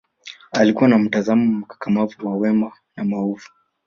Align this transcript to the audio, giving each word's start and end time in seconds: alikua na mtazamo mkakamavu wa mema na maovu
alikua 0.51 0.87
na 0.87 0.97
mtazamo 0.99 1.45
mkakamavu 1.59 2.27
wa 2.27 2.39
mema 2.39 2.71
na 2.95 3.03
maovu 3.05 3.49